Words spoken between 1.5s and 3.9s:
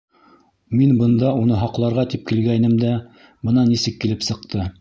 һаҡларға тип килгәйнем дә, бына